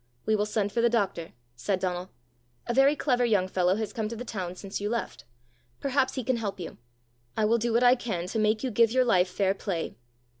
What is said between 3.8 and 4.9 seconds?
come to the town since you